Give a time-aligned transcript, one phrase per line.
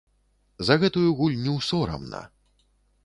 [0.69, 2.23] За гэтую гульню сорамна.